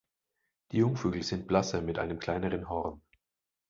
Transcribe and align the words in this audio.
Die 0.71 0.77
Jungvögel 0.77 1.21
sind 1.21 1.45
blasser 1.45 1.83
mit 1.83 1.99
einem 1.99 2.17
kleineren 2.17 2.67
Horn. 2.69 3.03